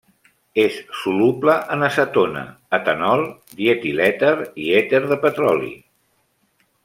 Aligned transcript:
És 0.61 0.77
soluble 1.01 1.57
en 1.75 1.87
acetona, 1.87 2.41
etanol, 2.79 3.25
dietilèter 3.61 4.33
i 4.65 4.75
èter 4.81 5.03
de 5.13 5.23
petroli. 5.29 5.73